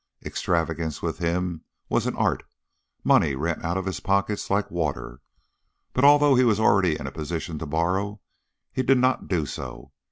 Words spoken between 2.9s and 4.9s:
money ran out of his pockets like